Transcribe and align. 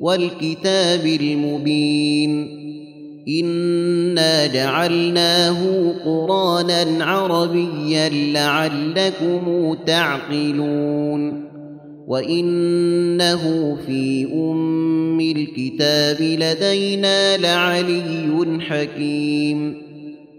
والكتاب 0.00 1.06
المبين. 1.06 2.48
إنا 3.28 4.46
جعلناه 4.46 5.92
قرانا 6.04 7.04
عربيا 7.04 8.08
لعلكم 8.08 9.74
تعقلون. 9.86 11.44
وإنه 12.06 13.76
في 13.86 14.28
أم 14.34 15.20
الكتاب 15.20 16.16
لدينا 16.20 17.36
لعلي 17.36 18.60
حكيم. 18.60 19.83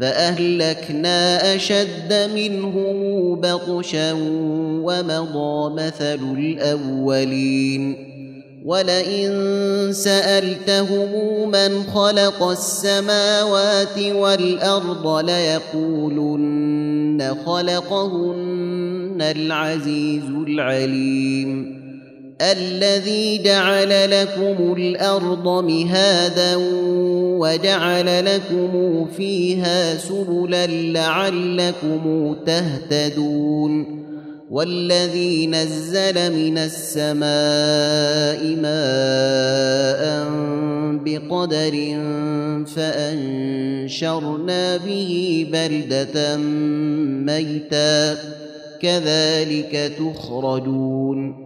فأهلكنا 0.00 1.54
أشد 1.54 2.30
منهم 2.34 2.96
بطشا 3.40 4.12
ومضى 4.82 5.84
مثل 5.84 6.20
الأولين. 6.38 8.06
ولئن 8.64 9.32
سألتهم 9.92 11.08
من 11.50 11.82
خلق 11.82 12.42
السماوات 12.42 13.98
والأرض 13.98 15.24
ليقولن 15.24 16.76
خلقهن 17.46 19.18
العزيز 19.20 20.24
العليم. 20.46 21.76
الذي 22.40 23.42
جعل 23.42 24.10
لكم 24.10 24.74
الأرض 24.78 25.64
مهادا 25.64 26.56
وجعل 27.38 28.24
لكم 28.24 29.06
فيها 29.16 29.96
سبلا 29.96 30.66
لعلكم 30.66 32.36
تهتدون 32.46 34.06
والذي 34.50 35.46
نزل 35.46 36.32
من 36.32 36.58
السماء 36.58 38.56
ماء 38.62 40.26
بقدر 41.04 41.74
فأنشرنا 42.76 44.76
به 44.76 45.46
بلدة 45.52 46.36
ميتا 47.26 48.16
كذلك 48.80 49.92
تخرجون 49.98 51.45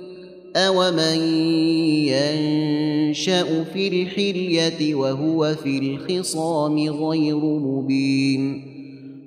أومن 0.55 1.21
ينشأ 2.07 3.63
في 3.73 3.87
الحلية 3.87 4.95
وهو 4.95 5.55
في 5.63 5.77
الخصام 5.77 6.89
غير 6.89 7.37
مبين 7.37 8.71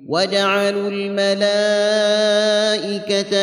وجعلوا 0.07 0.89
الملائكة 0.89 1.45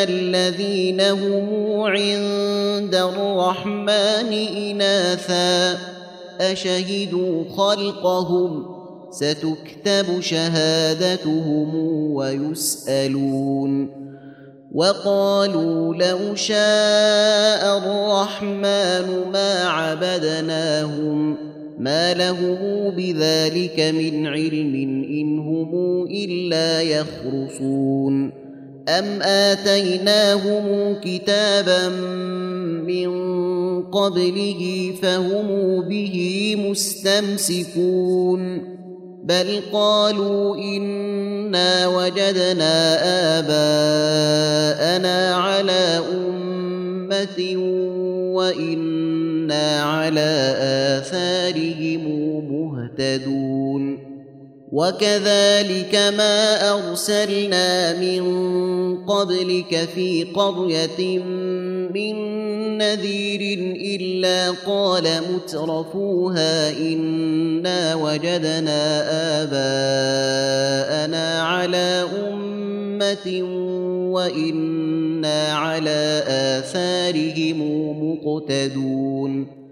الذين 0.03 1.01
هم 1.01 1.81
عند 1.81 2.95
الرحمن 2.95 4.33
إناثا 4.57 5.77
أشهدوا 6.41 7.43
خلقهم 7.57 8.65
ستكتب 9.11 10.19
شهادتهم 10.19 11.75
ويسألون 12.13 14.02
وقالوا 14.73 15.95
لو 15.95 16.35
شاء 16.35 17.77
الرحمن 17.77 19.31
ما 19.33 19.63
عبدناهم 19.63 21.37
ما 21.79 22.13
لهم 22.13 22.89
بذلك 22.89 23.79
من 23.79 24.27
علم 24.27 24.75
إن 25.09 25.39
هم 25.39 26.03
إلا 26.11 26.81
يخرصون. 26.81 28.31
أم 28.89 29.21
آتيناهم 29.21 30.95
كتابا 31.03 31.89
من 32.87 33.13
قبله 33.83 34.93
فهم 35.01 35.81
به 35.89 36.55
مستمسكون. 36.69 38.72
بل 39.23 39.61
قالوا 39.73 40.57
انا 40.57 41.87
وجدنا 41.87 42.99
اباءنا 43.39 45.35
على 45.35 46.01
امه 46.13 47.55
وأنا 48.35 49.83
على 49.83 50.55
اثارهم 50.99 52.03
مهتدون 52.51 53.92
وكذلك 54.73 55.95
ما 56.17 56.71
أرسلنا 56.73 57.99
من 57.99 58.23
قبلك 59.05 59.89
في 59.95 60.23
قرية 60.23 61.19
من 61.93 62.15
نذير 62.77 63.41
إلا 63.75 64.51
قال 64.51 65.03
مترفوها 65.33 66.71
إنا 66.71 67.95
وجدنا 67.95 69.03
آباءنا 69.43 71.41
على 71.41 72.05
أمة 72.27 73.43
وإنا 74.13 75.53
على 75.53 76.23
آثارهم 76.27 77.59
مقتدون 78.03 79.62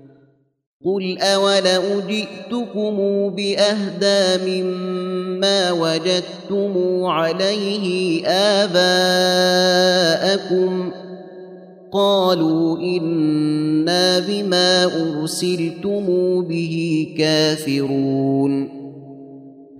قل 0.86 1.18
اولو 1.18 2.02
جئتكم 2.10 2.98
باهدى 3.30 4.46
مما 4.46 5.72
وجدتم 5.72 7.04
عليه 7.04 8.28
اباءكم 8.64 9.72
قالوا 11.94 12.80
أنا 12.80 14.20
بما 14.20 14.86
ارسلتم 14.86 16.06
به 16.42 17.08
كافرون 17.18 18.82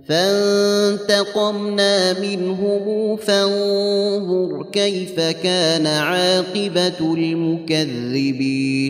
فانتقمنا 0.08 2.20
منهم 2.20 3.16
فانظر 3.16 4.66
كيف 4.72 5.20
كان 5.20 5.86
عاقبه 5.86 7.14
المكذبين 7.14 8.82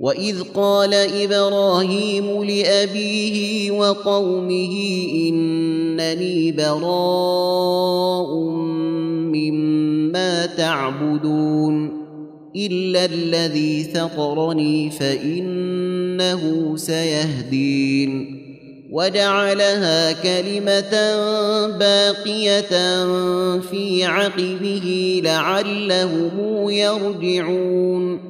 واذ 0.00 0.42
قال 0.54 0.94
إبراهيم 0.94 2.44
لابيه 2.44 3.70
وقومه 3.70 4.74
انني 5.14 6.52
براء 6.52 8.34
مما 9.36 10.46
تعبدون 10.46 12.00
الا 12.56 13.04
الذي 13.04 13.84
فطرني 13.84 14.90
فانه 14.90 16.72
سيهدين 16.76 18.40
وجعلها 18.92 20.12
كلمه 20.12 20.90
باقيه 21.78 22.70
في 23.60 24.04
عقبه 24.04 25.20
لعلهم 25.24 26.70
يرجعون 26.70 28.29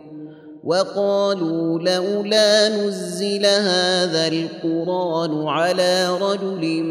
وقالوا 0.63 1.79
لولا 1.79 2.69
نزل 2.69 3.45
هذا 3.45 4.27
القرآن 4.27 5.47
على 5.47 6.17
رجل 6.21 6.83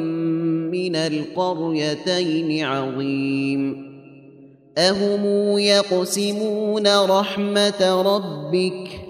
من 0.73 0.97
القريتين 0.97 2.65
عظيم. 2.65 3.91
أهم 4.79 5.59
يقسمون 5.59 6.87
رحمة 6.87 8.03
ربك 8.03 9.10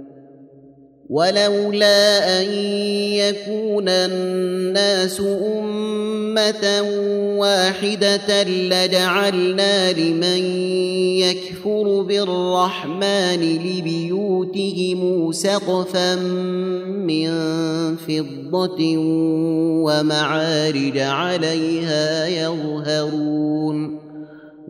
ولولا 1.11 2.41
أن 2.41 2.53
يكون 3.19 3.89
الناس 3.89 5.21
أمة 5.21 6.81
واحدة 7.37 8.43
لجعلنا 8.43 9.91
لمن 9.91 10.45
يكفر 11.19 12.01
بالرحمن 12.01 13.59
لبيوتهم 13.65 15.31
سقفا 15.31 16.15
من 16.85 17.29
فضة 17.95 18.97
ومعارج 19.83 20.97
عليها 20.97 22.27
يظهرون 22.27 24.00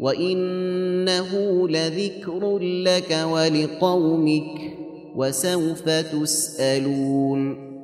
وانه 0.00 1.68
لذكر 1.68 2.58
لك 2.58 3.18
ولقومك 3.30 4.74
وسوف 5.16 5.88
تسالون 5.88 7.74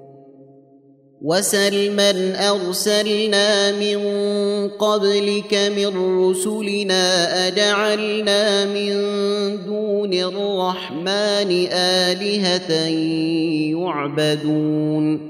وسلما 1.23 2.11
ارسلنا 2.51 3.73
من 3.73 3.99
قبلك 4.69 5.55
من 5.77 6.21
رسلنا 6.25 7.49
اجعلنا 7.49 8.65
من 8.65 8.93
دون 9.67 10.15
الرحمن 10.15 11.67
الهه 11.73 12.73
يعبدون 13.77 15.30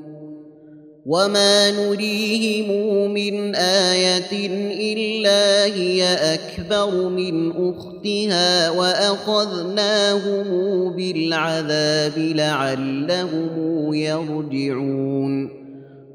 وما 1.05 1.71
نريهم 1.71 3.11
من 3.13 3.55
إيه 3.55 4.31
الا 4.93 5.65
هي 5.65 6.13
اكبر 6.33 7.09
من 7.09 7.51
اختها 7.51 8.69
واخذناهم 8.69 10.45
بالعذاب 10.95 12.13
لعلهم 12.17 13.93
يرجعون 13.93 15.61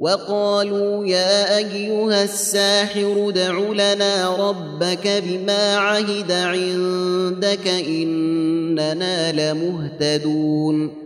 وقالوا 0.01 1.07
يا 1.07 1.59
ايها 1.59 2.25
الساحر 2.25 3.29
ادع 3.29 3.59
لنا 3.59 4.37
ربك 4.37 5.23
بما 5.29 5.77
عهد 5.77 6.33
عندك 6.33 7.69
اننا 7.69 9.33
لمهتدون 9.33 11.06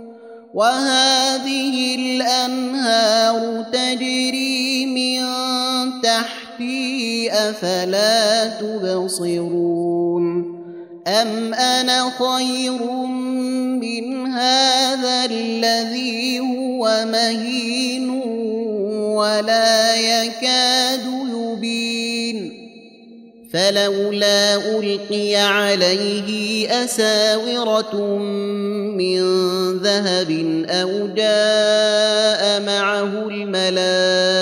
وهذه 0.53 1.95
الأنهار 1.95 3.65
تجري 3.73 4.85
من 4.85 5.21
تحتي 6.01 7.31
أفلا 7.31 8.47
تبصرون 8.47 9.81
أم 11.07 11.53
أنا 11.53 12.11
خير 12.19 12.83
من 13.81 14.27
هذا 14.27 15.25
الذي 15.25 16.39
هو 16.39 17.05
مهين 17.11 18.09
ولا 19.15 19.95
يكاد 19.95 21.05
يبين 21.33 21.80
فلولا 23.51 24.55
ألقي 24.79 25.35
عليه 25.35 26.67
أساورة 26.83 28.17
من 28.97 29.21
ذهب 29.77 30.31
أو 30.69 31.07
جاء 31.07 32.61
معه 32.65 33.27
الملائكة 33.27 34.39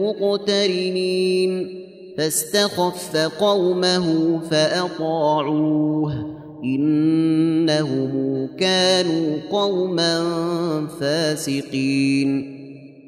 مقترنين 0.00 1.82
فاستخف 2.18 3.16
قومه 3.16 4.40
فأطاعوه 4.50 6.36
إنهم 6.64 8.48
كانوا 8.60 9.36
قوما 9.50 10.26
فاسقين 11.00 12.55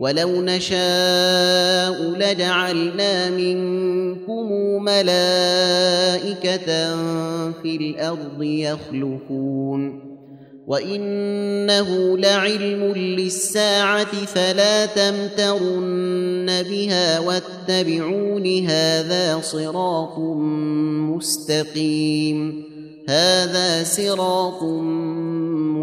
ولو 0.00 0.42
نشاء 0.42 2.02
لجعلنا 2.02 3.30
منكم 3.30 4.52
ملائكه 4.84 6.66
في 7.62 7.76
الأرض 7.76 8.42
يخلفون 8.42 10.10
وانه 10.66 12.18
لعلم 12.18 12.92
للساعه 12.96 14.24
فلا 14.26 14.86
تمترن 14.86 16.62
بها 16.62 17.20
واتبعون 17.20 18.66
هذا 18.66 19.40
صراط 19.40 20.18
مستقيم 21.10 22.64
هذا 23.08 23.84
صراط 23.84 24.62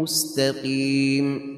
مستقيم 0.00 1.57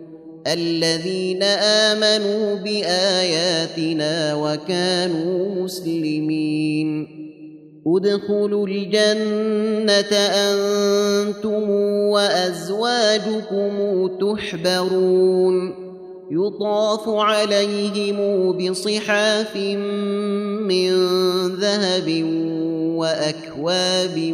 الذين 0.47 1.43
آمنوا 1.43 2.55
بآياتنا 2.55 4.35
وكانوا 4.35 5.63
مسلمين. 5.63 7.07
ادخلوا 7.87 8.67
الجنة 8.67 10.17
أنتم 10.17 11.69
وأزواجكم 12.09 13.73
تحبرون. 14.07 15.81
يطاف 16.31 17.09
عليهم 17.09 18.17
بصحاف 18.57 19.57
من 20.67 20.91
ذهب 21.55 22.07
وأكواب 22.97 24.33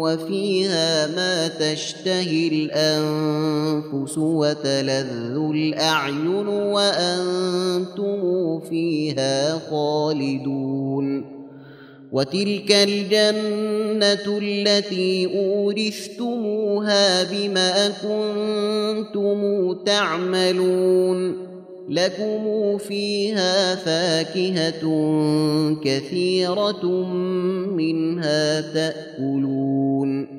وفيها 0.00 1.06
ما 1.06 1.48
تشتهي 1.48 2.48
الأنفس 2.48 4.18
وتلذ 4.18 5.36
الأعين 5.36 6.48
وأنتم 6.48 8.20
فيها 8.60 9.58
خالدون 9.70 11.38
وتلك 12.12 12.72
الجنة 12.72 14.38
التي 14.38 15.26
أورثتموها 15.38 17.22
بما 17.22 17.88
كنتم 17.88 19.72
تعملون 19.86 21.48
لكم 21.88 22.78
فيها 22.78 23.74
فاكهه 23.74 24.82
كثيره 25.84 26.86
منها 27.66 28.60
تاكلون 28.60 30.38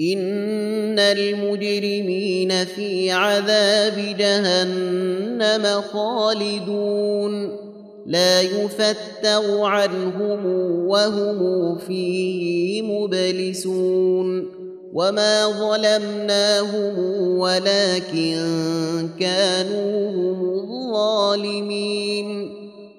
ان 0.00 0.98
المجرمين 0.98 2.64
في 2.64 3.10
عذاب 3.10 4.16
جهنم 4.18 5.80
خالدون 5.92 7.56
لا 8.06 8.40
يفتر 8.40 9.60
عنهم 9.60 10.46
وهم 10.86 11.78
فيه 11.78 12.82
مبلسون 12.82 14.59
وما 14.92 15.46
ظلمناهم 15.46 16.98
ولكن 17.38 18.36
كانوا 19.20 20.10
هم 20.10 20.50
الظالمين 20.54 22.50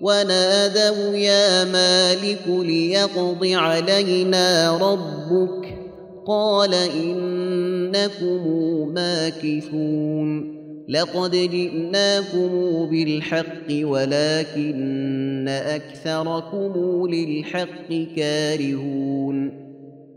ونادوا 0.02 1.16
يا 1.16 1.64
مالك 1.64 2.48
ليقض 2.48 3.46
علينا 3.46 4.78
ربك 4.78 5.78
قال 6.26 6.74
انكم 6.74 8.48
ماكثون 8.94 10.62
لقد 10.90 11.32
جئناكم 11.32 12.50
بالحق 12.92 13.68
ولكن 13.84 15.48
اكثركم 15.48 17.08
للحق 17.08 18.08
كارهون 18.16 19.71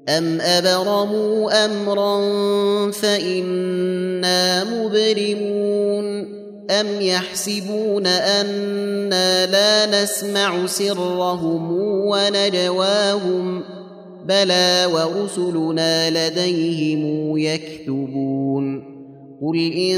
أم 0.08 0.40
أبرموا 0.40 1.64
أمرا 1.64 2.20
فإنا 2.90 4.64
مبرمون 4.64 6.34
أم 6.70 6.86
يحسبون 7.00 8.06
أنا 8.06 9.46
لا 9.46 10.02
نسمع 10.02 10.66
سرهم 10.66 11.72
ونجواهم 11.82 13.62
بلى 14.24 14.88
ورسلنا 14.92 16.10
لديهم 16.10 17.34
يكتبون 17.38 18.94
قل 19.42 19.72
إن 19.72 19.96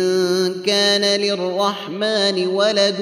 كان 0.67 1.21
للرحمن 1.21 2.47
ولد 2.47 2.97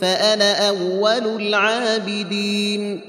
فأنا 0.00 0.68
أول 0.68 1.42
العابدين 1.42 3.00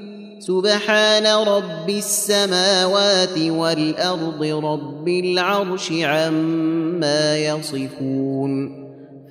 سبحان 0.48 1.27
رب 1.27 1.89
السماوات 1.89 3.38
والأرض 3.38 4.43
رب 4.43 5.07
العرش 5.07 5.91
عما 5.91 7.38
يصفون 7.38 8.81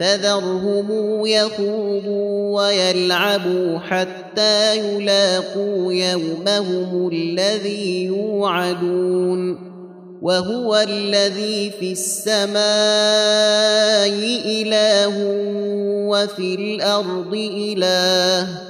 فذرهم 0.01 0.87
يخوضوا 1.27 2.61
ويلعبوا 2.63 3.79
حتى 3.79 4.79
يلاقوا 4.79 5.93
يومهم 5.93 7.09
الذي 7.13 8.05
يوعدون 8.05 9.71
وهو 10.23 10.77
الذي 10.77 11.71
في 11.71 11.93
السماء 11.93 12.61
إله 14.47 15.15
وفي 16.09 16.55
الأرض 16.55 17.35
إله 17.35 18.70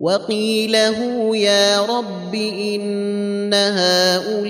وقيله 0.00 1.36
يا 1.36 1.86
رب 1.86 2.34
إن 2.34 3.54
هؤلاء 3.54 4.48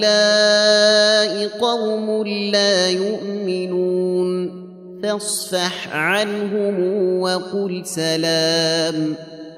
قوم 1.59 2.26
لا 2.26 2.88
يؤمنون 2.88 4.64
فاصفح 5.02 5.96
عنهم 5.96 6.80
وقل 7.20 7.87
سلام 7.87 9.16